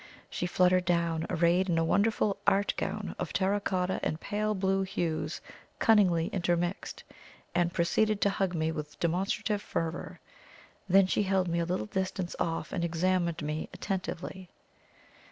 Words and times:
She 0.31 0.47
fluttered 0.47 0.85
down, 0.85 1.27
arrayed 1.29 1.69
in 1.69 1.77
a 1.77 1.83
wonderful 1.85 2.37
"art" 2.47 2.73
gown 2.75 3.13
of 3.19 3.31
terra 3.33 3.59
cotta 3.61 3.99
and 4.01 4.19
pale 4.19 4.55
blue 4.55 4.81
hues 4.81 5.41
cunningly 5.77 6.25
intermixed, 6.29 7.03
and 7.53 7.71
proceeded 7.71 8.19
to 8.21 8.31
hug 8.31 8.55
me 8.55 8.71
with 8.71 8.99
demonstrative 8.99 9.61
fervour. 9.61 10.19
Then 10.89 11.05
she 11.05 11.21
held 11.21 11.47
me 11.47 11.59
a 11.59 11.65
little 11.65 11.85
distance 11.85 12.35
off, 12.39 12.71
and 12.73 12.83
examined 12.83 13.43
me 13.43 13.69
attentively. 13.75 14.49